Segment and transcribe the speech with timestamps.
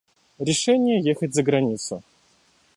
[0.39, 2.01] Решение ехать за границу.